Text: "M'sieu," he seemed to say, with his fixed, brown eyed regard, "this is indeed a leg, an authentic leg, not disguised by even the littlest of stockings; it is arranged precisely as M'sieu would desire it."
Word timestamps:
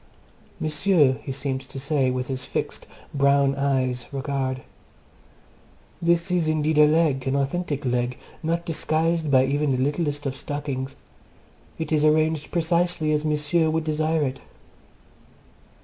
"M'sieu," 0.59 1.19
he 1.21 1.31
seemed 1.31 1.61
to 1.61 1.79
say, 1.79 2.09
with 2.09 2.25
his 2.25 2.43
fixed, 2.45 2.87
brown 3.13 3.53
eyed 3.53 3.99
regard, 4.11 4.63
"this 6.01 6.31
is 6.31 6.47
indeed 6.47 6.79
a 6.79 6.87
leg, 6.87 7.27
an 7.27 7.35
authentic 7.35 7.85
leg, 7.85 8.17
not 8.41 8.65
disguised 8.65 9.29
by 9.29 9.45
even 9.45 9.71
the 9.73 9.77
littlest 9.77 10.25
of 10.25 10.35
stockings; 10.35 10.95
it 11.77 11.91
is 11.91 12.03
arranged 12.03 12.49
precisely 12.49 13.11
as 13.11 13.23
M'sieu 13.23 13.69
would 13.69 13.83
desire 13.83 14.23
it." 14.23 14.41